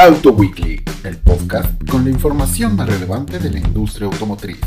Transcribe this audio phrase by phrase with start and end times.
[0.00, 4.60] Auto Weekly, el podcast con la información más relevante de la industria automotriz.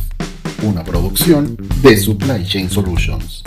[0.62, 3.41] Una producción de Supply Chain Solutions.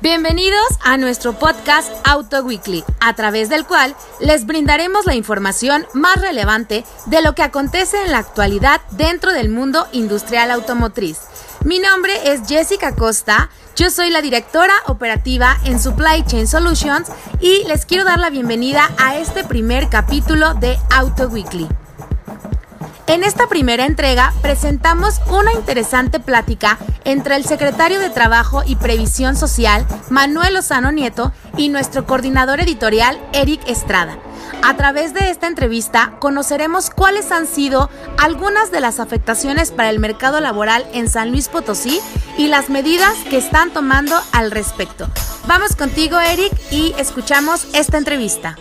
[0.00, 6.18] Bienvenidos a nuestro podcast Auto Weekly, a través del cual les brindaremos la información más
[6.18, 11.18] relevante de lo que acontece en la actualidad dentro del mundo industrial automotriz.
[11.64, 17.08] Mi nombre es Jessica Costa, yo soy la directora operativa en Supply Chain Solutions
[17.40, 21.68] y les quiero dar la bienvenida a este primer capítulo de Auto Weekly.
[23.12, 29.36] En esta primera entrega presentamos una interesante plática entre el secretario de Trabajo y Previsión
[29.36, 34.16] Social, Manuel Lozano Nieto, y nuestro coordinador editorial, Eric Estrada.
[34.62, 39.98] A través de esta entrevista conoceremos cuáles han sido algunas de las afectaciones para el
[39.98, 42.00] mercado laboral en San Luis Potosí
[42.38, 45.06] y las medidas que están tomando al respecto.
[45.46, 48.56] Vamos contigo, Eric, y escuchamos esta entrevista.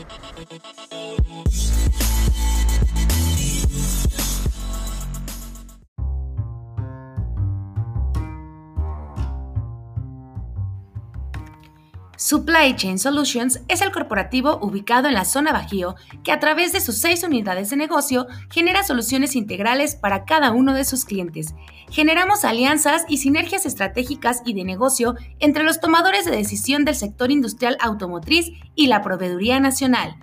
[12.23, 16.79] Supply Chain Solutions es el corporativo ubicado en la zona Bajío que a través de
[16.79, 21.55] sus seis unidades de negocio genera soluciones integrales para cada uno de sus clientes.
[21.89, 27.31] Generamos alianzas y sinergias estratégicas y de negocio entre los tomadores de decisión del sector
[27.31, 30.15] industrial automotriz y la proveeduría nacional.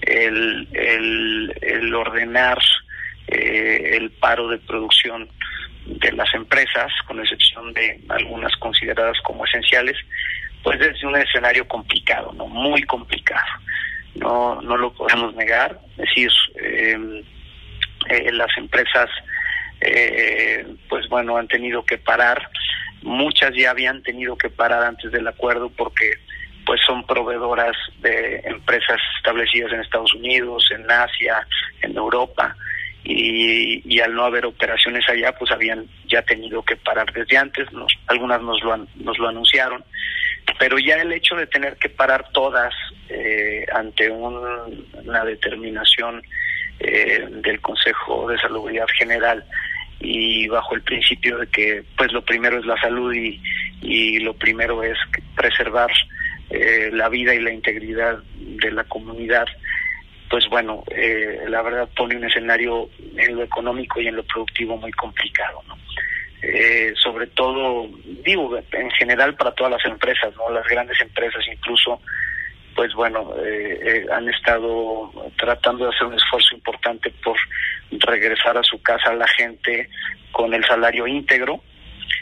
[0.02, 2.58] el, el, el ordenar
[3.28, 5.30] eh, el paro de producción
[5.86, 9.96] de las empresas, con excepción de algunas consideradas como esenciales,
[10.64, 13.48] pues es un escenario complicado, no muy complicado.
[14.16, 15.80] No, no lo podemos negar.
[15.92, 17.24] Es decir, em,
[18.10, 19.10] eh, las empresas,
[19.82, 22.50] eh, pues bueno, han tenido que parar.
[23.02, 26.14] Muchas ya habían tenido que parar antes del acuerdo porque
[26.66, 31.48] pues son proveedoras de empresas establecidas en Estados Unidos, en Asia,
[31.82, 32.56] en Europa.
[33.04, 37.92] Y, al no haber operaciones allá, pues habían ya tenido que parar desde antes, nos,
[38.06, 39.84] algunas nos lo, nos lo anunciaron,
[40.60, 42.74] pero ya el hecho de tener que parar todas
[43.08, 46.22] eh, ante una determinación
[46.80, 49.44] eh, del Consejo de Salubridad General
[50.02, 53.40] y bajo el principio de que pues lo primero es la salud y,
[54.20, 54.98] lo primero es
[55.36, 55.90] preservar
[56.50, 59.48] eh, la vida y la integridad de la comunidad
[60.30, 60.84] pues bueno
[61.48, 65.76] la verdad pone un escenario en lo económico y en lo productivo muy complicado no
[66.42, 67.90] eh, sobre todo,
[68.24, 70.50] digo, en general para todas las empresas, ¿no?
[70.50, 72.02] Las grandes empresas incluso,
[72.76, 77.36] pues bueno, eh, eh, han estado tratando de hacer un esfuerzo importante por
[77.92, 79.90] regresar a su casa a la gente
[80.32, 81.62] con el salario íntegro.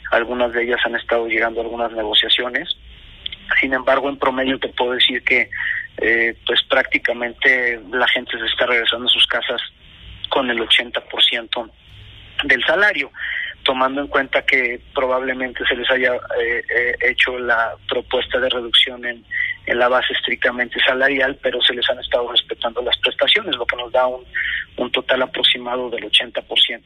[0.10, 2.76] Algunas de ellas han estado llegando a algunas negociaciones.
[3.62, 5.50] Sin embargo, en promedio te puedo decir que
[6.46, 9.62] pues prácticamente la gente se está regresando a sus casas
[10.30, 11.72] con el 80%
[12.44, 13.12] del salario
[13.68, 19.06] tomando en cuenta que probablemente se les haya eh, eh, hecho la propuesta de reducción
[19.06, 19.26] en,
[19.66, 23.76] en la base estrictamente salarial, pero se les han estado respetando las prestaciones, lo que
[23.76, 24.24] nos da un,
[24.78, 26.82] un total aproximado del 80%.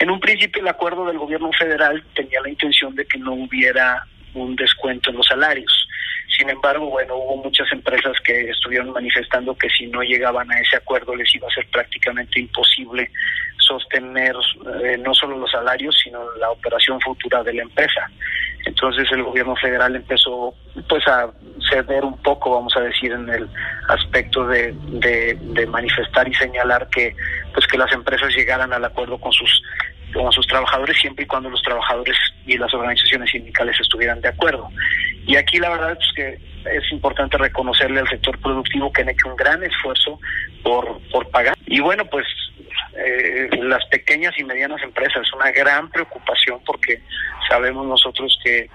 [0.00, 4.04] En un principio el acuerdo del gobierno federal tenía la intención de que no hubiera
[4.34, 5.86] un descuento en los salarios.
[6.36, 10.76] Sin embargo, bueno, hubo muchas empresas que estuvieron manifestando que si no llegaban a ese
[10.76, 13.10] acuerdo les iba a ser prácticamente imposible
[13.58, 14.34] sostener
[14.82, 18.10] eh, no solo los salarios, sino la operación futura de la empresa.
[18.64, 20.54] Entonces el gobierno federal empezó
[20.88, 21.30] pues a
[21.70, 23.48] ceder un poco, vamos a decir, en el
[23.88, 27.14] aspecto de, de, manifestar y señalar que
[27.54, 29.62] pues que las empresas llegaran al acuerdo con sus
[30.12, 34.68] con sus trabajadores siempre y cuando los trabajadores y las organizaciones sindicales estuvieran de acuerdo.
[35.30, 36.38] Y aquí la verdad es que
[36.76, 40.18] es importante reconocerle al sector productivo que han hecho un gran esfuerzo
[40.64, 41.56] por, por pagar.
[41.66, 42.26] Y bueno, pues
[42.96, 47.00] eh, las pequeñas y medianas empresas, una gran preocupación porque
[47.48, 48.68] sabemos nosotros que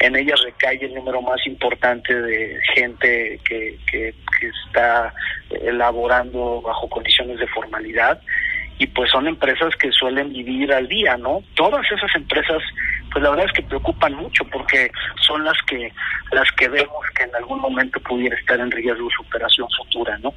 [0.00, 5.14] en ellas recae el número más importante de gente que, que, que está
[5.62, 8.20] elaborando bajo condiciones de formalidad
[8.82, 11.44] y pues son empresas que suelen vivir al día, ¿no?
[11.54, 12.60] Todas esas empresas,
[13.12, 15.92] pues la verdad es que preocupan mucho porque son las que
[16.32, 20.32] las que vemos que en algún momento pudiera estar en riesgo su operación futura, ¿no?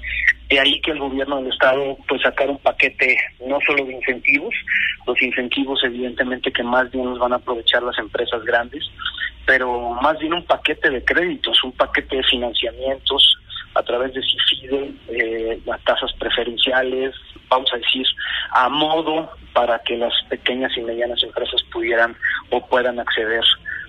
[0.49, 3.17] De ahí que el gobierno del estado pues sacar un paquete
[3.47, 4.53] no solo de incentivos,
[5.07, 8.83] los incentivos evidentemente que más bien los van a aprovechar las empresas grandes,
[9.45, 13.37] pero más bien un paquete de créditos, un paquete de financiamientos
[13.75, 17.13] a través de CIFIDE, eh, las tasas preferenciales,
[17.49, 18.05] vamos a decir,
[18.51, 22.15] a modo para que las pequeñas y medianas empresas pudieran
[22.61, 23.43] puedan acceder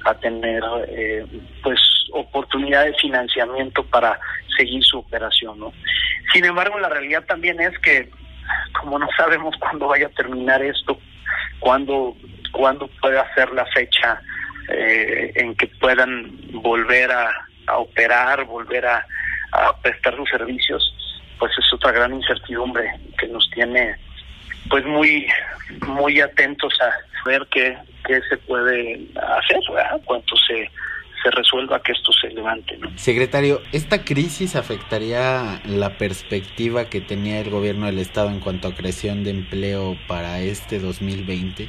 [0.05, 1.27] a tener eh,
[1.63, 1.79] pues
[2.13, 4.19] oportunidad de financiamiento para
[4.57, 5.73] seguir su operación, ¿no?
[6.33, 8.09] Sin embargo, la realidad también es que
[8.81, 10.99] como no sabemos cuándo vaya a terminar esto,
[11.61, 12.17] cuándo
[12.53, 14.21] cuándo pueda ser la fecha
[14.69, 17.31] eh, en que puedan volver a,
[17.67, 19.05] a operar, volver a,
[19.53, 20.95] a prestar sus servicios,
[21.39, 23.97] pues es otra gran incertidumbre que nos tiene
[24.69, 25.27] pues muy
[25.87, 27.77] muy atentos a ver qué,
[28.07, 30.01] qué se puede hacer, ¿verdad?
[30.05, 30.71] cuanto se
[31.23, 32.77] se resuelva que esto se levante.
[32.79, 32.91] ¿no?
[32.97, 38.75] Secretario, ¿esta crisis afectaría la perspectiva que tenía el gobierno del Estado en cuanto a
[38.75, 41.69] creación de empleo para este 2020?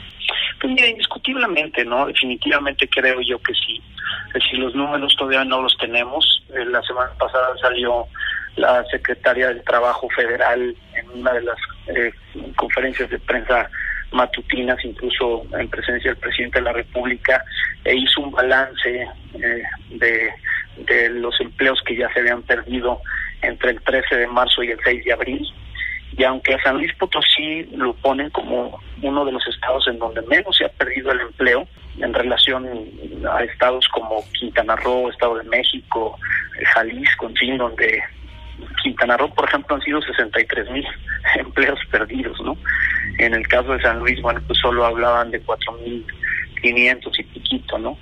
[0.59, 2.07] Pues mira, indiscutiblemente, ¿no?
[2.07, 3.81] Definitivamente creo yo que sí.
[4.27, 6.43] Es decir, los números todavía no los tenemos.
[6.49, 8.05] Eh, la semana pasada salió
[8.55, 11.57] la secretaria del Trabajo Federal en una de las
[11.87, 12.11] eh,
[12.55, 13.69] conferencias de prensa
[14.11, 17.43] matutinas, incluso en presencia del presidente de la República,
[17.83, 23.01] e hizo un balance eh, de, los empleos que ya se habían perdido
[23.41, 25.47] entre el 13 de marzo y el 6 de abril.
[26.17, 30.21] Y aunque a San Luis Potosí lo ponen como uno de los estados en donde
[30.23, 31.67] menos se ha perdido el empleo,
[31.99, 32.67] en relación
[33.29, 36.17] a estados como Quintana Roo, Estado de México,
[36.73, 38.03] Jalisco, en fin, donde
[38.81, 40.85] Quintana Roo, por ejemplo, han sido 63 mil
[41.35, 42.57] empleos perdidos, ¿no?
[43.19, 47.97] En el caso de San Luis, bueno, pues solo hablaban de 4.500 y piquito, ¿no?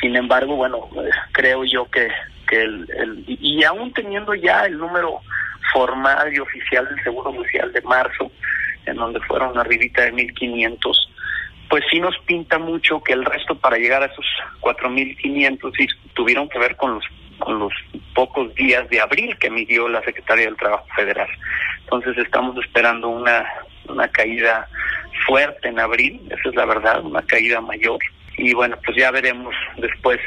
[0.00, 0.88] Sin embargo, bueno,
[1.32, 2.08] creo yo que,
[2.48, 5.20] que el, el, y aún teniendo ya el número
[5.72, 8.30] formal y oficial del Seguro Social de marzo,
[8.86, 10.78] en donde fueron arribita de 1.500,
[11.68, 14.26] pues sí nos pinta mucho que el resto para llegar a esos
[14.60, 17.04] 4.500 sí tuvieron que ver con los
[17.38, 17.72] con los
[18.14, 21.28] pocos días de abril que midió la Secretaría del Trabajo Federal.
[21.80, 23.46] Entonces estamos esperando una,
[23.88, 24.66] una caída
[25.26, 27.98] fuerte en abril, esa es la verdad, una caída mayor.
[28.38, 30.18] Y bueno, pues ya veremos después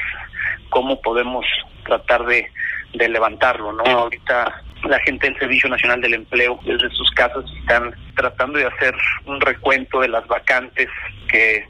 [0.69, 1.45] cómo podemos
[1.83, 2.51] tratar de,
[2.93, 3.83] de levantarlo, ¿no?
[3.83, 8.95] Ahorita la gente del Servicio Nacional del Empleo, desde sus casas, están tratando de hacer
[9.25, 10.87] un recuento de las vacantes
[11.27, 11.65] que,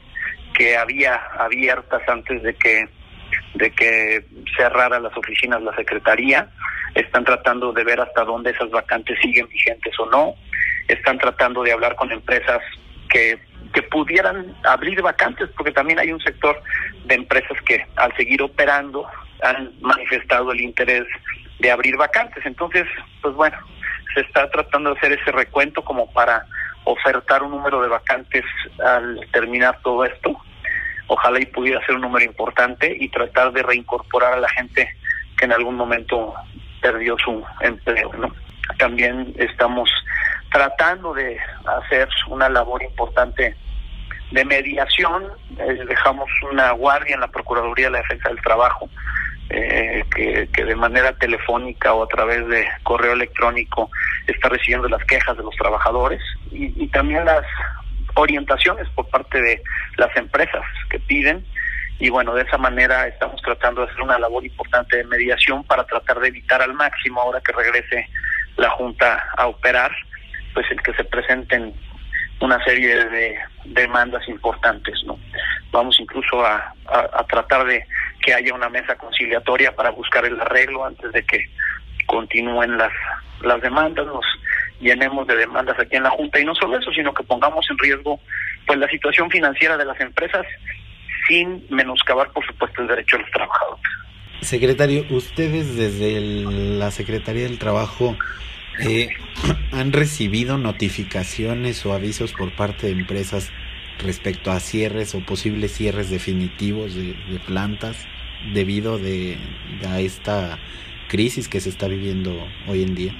[0.54, 2.88] que había abiertas antes de que
[3.54, 4.24] de que
[4.56, 6.48] cerrara las oficinas la Secretaría,
[6.94, 10.34] están tratando de ver hasta dónde esas vacantes siguen vigentes o no,
[10.88, 12.60] están tratando de hablar con empresas
[13.08, 13.38] que,
[13.72, 16.60] que pudieran abrir vacantes, porque también hay un sector
[17.04, 19.06] de empresas que al seguir operando
[19.42, 21.04] han manifestado el interés
[21.60, 22.44] de abrir vacantes.
[22.44, 22.86] Entonces,
[23.22, 23.56] pues bueno,
[24.14, 26.44] se está tratando de hacer ese recuento como para
[26.84, 28.44] ofertar un número de vacantes
[28.82, 30.40] al terminar todo esto
[31.10, 34.88] ojalá y pudiera ser un número importante y tratar de reincorporar a la gente
[35.36, 36.34] que en algún momento
[36.80, 38.12] perdió su empleo.
[38.16, 38.32] ¿no?
[38.78, 39.90] También estamos
[40.52, 41.36] tratando de
[41.78, 43.56] hacer una labor importante
[44.30, 45.24] de mediación.
[45.58, 48.88] Eh, dejamos una guardia en la Procuraduría de la Defensa del Trabajo
[49.52, 53.90] eh, que, de manera telefónica o a través de correo electrónico
[54.26, 56.20] está recibiendo las quejas de los trabajadores
[56.52, 57.44] y, también las
[58.14, 59.62] orientaciones por parte de
[59.96, 61.44] las empresas que piden
[61.98, 65.84] y bueno, de esa manera estamos tratando de hacer una labor importante de mediación para
[65.84, 68.08] tratar de evitar al máximo ahora que regrese
[68.56, 69.90] la Junta a operar,
[70.54, 71.74] pues el que se presenten
[72.40, 75.18] una serie de demandas importantes, ¿no?
[75.72, 76.74] Vamos incluso a,
[77.28, 77.86] tratar de
[78.20, 81.50] que haya una mesa conciliatoria para buscar el arreglo antes de que
[82.06, 82.92] continúen las,
[83.42, 84.24] las demandas, nos
[84.80, 87.78] llenemos de demandas aquí en la Junta y no solo eso, sino que pongamos en
[87.78, 88.20] riesgo
[88.66, 90.46] pues la situación financiera de las empresas
[91.28, 93.84] sin menoscabar, por supuesto, el derecho de los trabajadores.
[94.40, 98.16] Secretario, ustedes desde la Secretaría del Trabajo
[98.80, 99.10] eh,
[99.72, 103.52] han recibido notificaciones o avisos por parte de empresas
[104.02, 107.14] respecto a cierres o posibles cierres definitivos de,
[107.46, 108.06] plantas
[108.54, 109.38] debido de,
[109.88, 110.58] a esta
[111.08, 112.32] crisis que se está viviendo
[112.68, 113.12] hoy en día?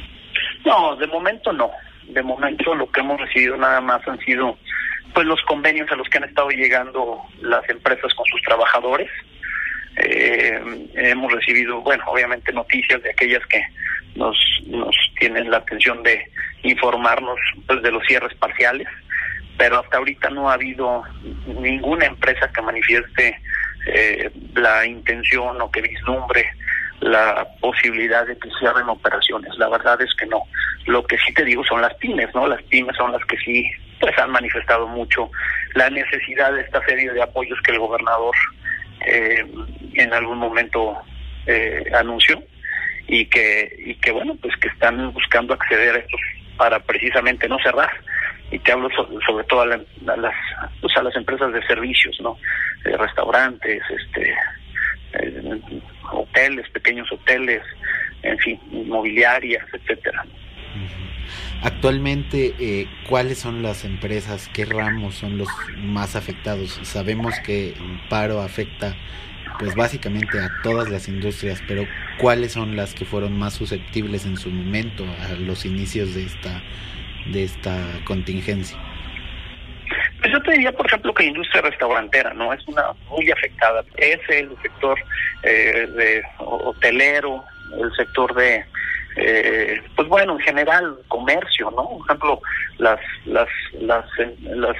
[0.65, 1.71] No, de momento no.
[2.05, 4.59] De momento lo que hemos recibido nada más han sido
[5.15, 9.11] pues los convenios a los que han estado llegando las empresas con sus trabajadores.
[9.97, 13.63] Eh, hemos recibido, bueno, obviamente noticias de aquellas que
[14.15, 16.25] nos, nos tienen la atención de
[16.63, 18.87] informarnos pues, de los cierres parciales
[19.61, 21.03] pero hasta ahorita no ha habido
[21.47, 23.39] ninguna empresa que manifieste
[23.89, 26.51] eh, la intención o que vislumbre
[27.01, 29.51] la posibilidad de que cierren operaciones.
[29.59, 30.45] La verdad es que no.
[30.87, 32.49] Lo que sí te digo son las pymes, ¿no?
[32.49, 35.31] Las pymes son las que sí pues han manifestado mucho
[35.75, 38.35] la necesidad de esta serie de apoyos que el gobernador
[39.05, 39.45] eh,
[39.93, 40.97] en algún momento
[41.45, 42.43] eh, anunció
[43.07, 46.21] y que y que bueno pues que están buscando acceder a estos
[46.57, 47.91] para precisamente no cerrar
[48.51, 48.89] y te hablo
[49.27, 50.35] sobre, todo a, las
[50.81, 52.37] pues a las empresas de servicios no
[52.85, 54.35] eh, restaurantes este
[55.13, 55.61] eh,
[56.11, 57.63] hoteles pequeños hoteles
[58.23, 60.25] en fin inmobiliarias etcétera.
[61.63, 66.81] Actualmente, eh, ¿cuáles son las empresas, qué ramos son los más afectados?
[66.85, 68.97] Sabemos que el paro afecta,
[69.59, 71.87] pues básicamente a todas las industrias, pero
[72.19, 76.63] ¿cuáles son las que fueron más susceptibles en su momento a los inicios de esta
[77.27, 78.79] de esta contingencia?
[80.21, 82.53] Pues yo te diría, por ejemplo, que la industria restaurantera, ¿no?
[82.53, 83.83] Es una muy afectada.
[83.97, 84.99] Es el sector
[85.43, 87.43] eh, de hotelero,
[87.81, 88.65] el sector de,
[89.17, 91.89] eh, pues bueno, en general, comercio, ¿no?
[91.89, 92.41] Por ejemplo,
[92.79, 93.49] las, las,
[93.81, 94.05] las,
[94.43, 94.77] las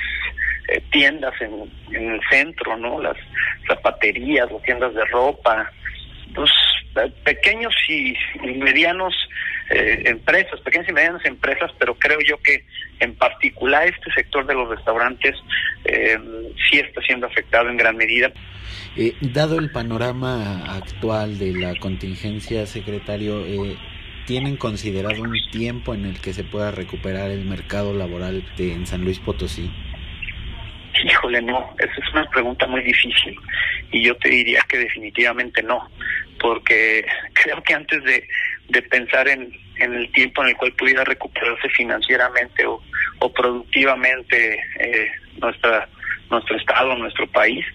[0.69, 3.01] eh, tiendas en, en el centro, ¿no?
[3.01, 3.17] Las
[3.67, 5.71] zapaterías, las tiendas de ropa,
[6.35, 6.51] pues
[7.25, 8.15] pequeños y
[8.59, 9.15] medianos
[9.71, 12.65] eh, empresas, pequeñas y medianas empresas, pero creo yo que
[12.99, 15.37] en particular este sector de los restaurantes
[15.85, 16.19] eh,
[16.69, 18.33] sí está siendo afectado en gran medida.
[18.97, 23.45] Eh, dado el panorama actual de la contingencia, secretario,
[24.27, 28.87] ¿tienen considerado un tiempo en el que se pueda recuperar el mercado laboral de, en
[28.87, 29.71] San Luis Potosí?
[31.05, 33.37] Híjole, no, esa es una pregunta muy difícil
[33.93, 35.89] y yo te diría que definitivamente no,
[36.41, 38.27] porque creo que antes de,
[38.71, 42.81] de pensar en, en el tiempo en el cual pudiera recuperarse financieramente o,
[43.19, 45.11] o productivamente eh,
[45.41, 45.89] nuestra
[46.31, 47.67] nuestro estado, nuestro país,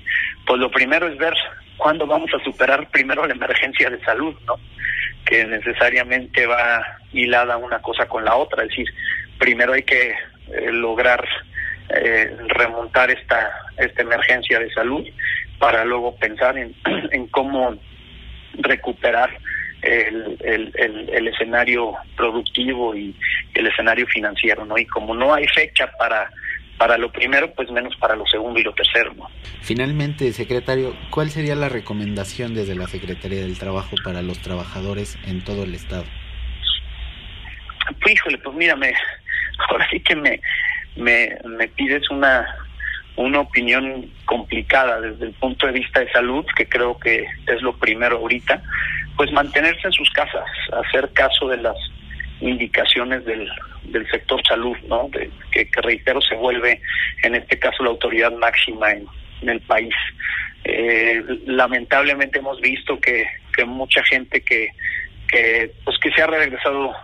[0.47, 1.33] pues lo primero es ver
[1.75, 4.55] cuándo vamos a superar primero la emergencia de salud, ¿no?
[5.25, 8.87] Que necesariamente va hilada una cosa con la otra, es decir,
[9.37, 11.27] primero hay que eh, lograr
[11.89, 15.05] eh, remontar esta esta emergencia de salud
[15.59, 16.73] para luego pensar en,
[17.11, 17.75] en cómo
[18.53, 19.37] recuperar
[19.85, 23.15] el, el, el, escenario productivo y
[23.53, 24.77] el escenario financiero, ¿no?
[24.77, 26.29] Y como no hay fecha para
[26.77, 29.29] para lo primero, pues menos para lo segundo y lo tercero, ¿no?
[29.61, 35.41] Finalmente, secretario, ¿cuál sería la recomendación desde la Secretaría del Trabajo para los trabajadores en
[35.41, 36.03] todo el estado?
[38.01, 38.93] Pues, híjole, pues mírame,
[39.69, 40.41] ahora sí que me,
[40.97, 42.45] me, me pides una
[43.17, 47.77] una opinión complicada desde el punto de vista de salud, que creo que es lo
[47.77, 48.61] primero ahorita,
[49.17, 51.77] pues mantenerse en sus casas, hacer caso de las
[52.41, 53.49] indicaciones del,
[53.83, 55.09] del sector salud, ¿no?
[55.09, 56.81] De, que, reitero se vuelve
[57.23, 59.07] en este caso la autoridad máxima en,
[59.47, 59.93] el país.
[60.63, 64.69] Eh, lamentablemente hemos visto que, que mucha gente que,
[65.27, 66.95] que pues que se ha regresado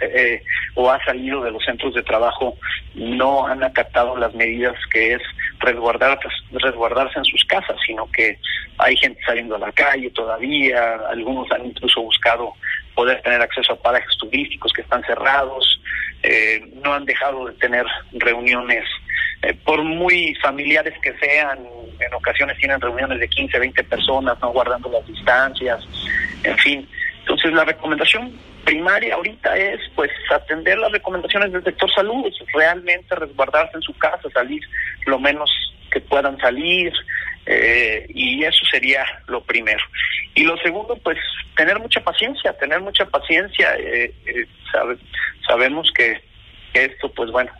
[0.00, 0.42] eh,
[0.74, 2.56] o ha salido de los centros de trabajo
[2.94, 5.22] no han acatado las medidas que es
[5.60, 6.18] resguardar,
[6.52, 8.38] resguardarse en sus casas, sino que
[8.78, 12.54] hay gente saliendo a la calle todavía, algunos han incluso buscado
[12.94, 15.80] poder tener acceso a parajes turísticos que están cerrados,
[16.22, 18.84] eh, no han dejado de tener reuniones,
[19.42, 21.58] eh, por muy familiares que sean,
[21.98, 25.86] en ocasiones tienen reuniones de 15, 20 personas, no guardando las distancias,
[26.42, 26.88] en fin.
[27.20, 28.32] Entonces la recomendación
[28.70, 34.30] primaria ahorita es pues atender las recomendaciones del sector salud, realmente resguardarse en su casa,
[34.32, 34.62] salir
[35.06, 35.50] lo menos
[35.90, 36.92] que puedan salir,
[37.46, 39.84] eh, y eso sería lo primero.
[40.36, 41.18] Y lo segundo, pues
[41.56, 43.74] tener mucha paciencia, tener mucha paciencia.
[43.76, 44.46] Eh, eh
[45.48, 46.22] sabemos que
[46.74, 47.50] esto, pues bueno,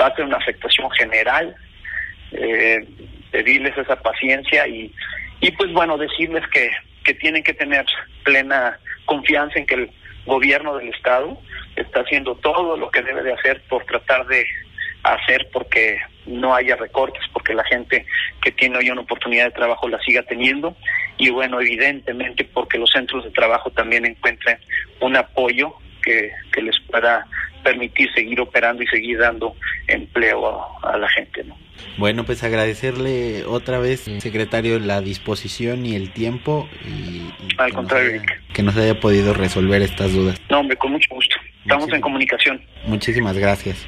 [0.00, 1.54] va a tener una afectación general,
[2.32, 2.84] eh,
[3.30, 4.92] pedirles esa paciencia y,
[5.40, 6.72] y pues bueno, decirles que
[7.06, 7.86] que tienen que tener
[8.24, 9.90] plena confianza en que el
[10.26, 11.38] gobierno del Estado
[11.76, 14.46] está haciendo todo lo que debe de hacer por tratar de
[15.02, 18.04] hacer porque no haya recortes, porque la gente
[18.42, 20.76] que tiene hoy una oportunidad de trabajo la siga teniendo
[21.16, 24.58] y bueno, evidentemente porque los centros de trabajo también encuentren
[25.00, 27.26] un apoyo que, que les pueda
[27.62, 29.54] permitir seguir operando y seguir dando
[29.88, 31.42] empleo a, la gente.
[31.44, 31.56] ¿no?
[31.98, 36.68] Bueno, pues agradecerle otra vez, secretario, la disposición y el tiempo.
[36.84, 40.40] Y, Al contrario, que nos haya podido resolver estas dudas.
[40.50, 41.36] No, hombre, con mucho gusto.
[41.62, 42.60] Estamos en comunicación.
[42.86, 43.86] Muchísimas gracias.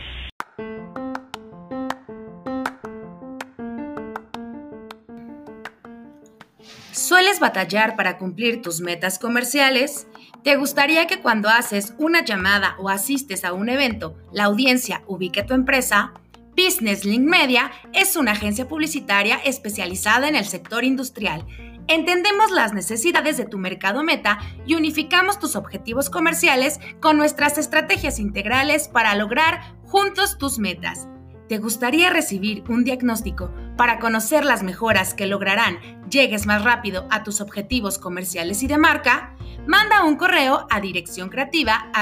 [6.92, 10.06] ¿Sueles batallar para cumplir tus metas comerciales?
[10.44, 15.42] ¿Te gustaría que cuando haces una llamada o asistes a un evento, la audiencia ubique
[15.42, 16.12] tu empresa?
[16.58, 21.46] Business Link Media es una agencia publicitaria especializada en el sector industrial.
[21.86, 28.18] Entendemos las necesidades de tu mercado meta y unificamos tus objetivos comerciales con nuestras estrategias
[28.18, 31.06] integrales para lograr juntos tus metas.
[31.48, 35.78] ¿Te gustaría recibir un diagnóstico para conocer las mejoras que lograrán
[36.10, 39.37] llegues más rápido a tus objetivos comerciales y de marca?
[39.68, 41.92] Manda un correo a dirección creativa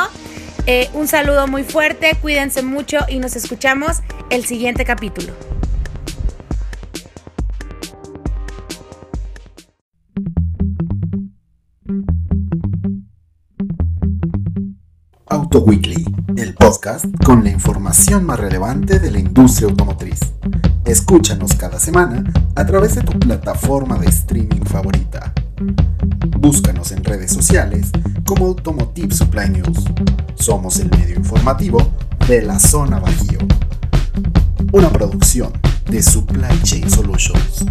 [0.65, 5.53] Eh, un saludo muy fuerte, cuídense mucho y nos escuchamos el siguiente capítulo.
[15.34, 16.06] Auto Weekly,
[16.38, 20.19] el podcast con la información más relevante de la industria automotriz.
[20.86, 25.34] Escúchanos cada semana a través de tu plataforma de streaming favorita.
[26.38, 27.89] Búscanos en redes sociales
[28.28, 29.86] como Automotive Supply News.
[30.36, 31.80] Somos el medio informativo
[32.28, 33.39] de la zona Bajío.
[34.72, 35.52] Una producción
[35.89, 37.65] de Supply Chain Solutions.